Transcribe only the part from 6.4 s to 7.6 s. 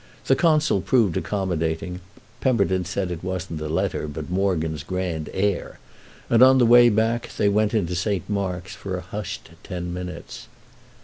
on their way back they